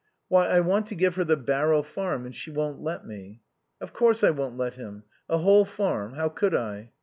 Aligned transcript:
"Why, 0.29 0.47
I 0.47 0.61
want 0.61 0.87
to 0.87 0.95
give 0.95 1.13
her 1.17 1.23
the 1.23 1.37
Barrow 1.37 1.83
Farm 1.83 2.25
and 2.25 2.33
she 2.35 2.49
won't 2.49 2.81
let 2.81 3.05
me." 3.05 3.41
"Of 3.79 3.93
course 3.93 4.23
I 4.23 4.31
won't 4.31 4.57
let 4.57 4.73
him. 4.73 5.03
A 5.29 5.37
whole 5.37 5.63
farm. 5.63 6.13
How 6.15 6.27
could 6.27 6.55
I?" 6.55 6.89